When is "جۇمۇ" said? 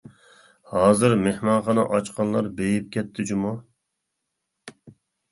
3.33-3.53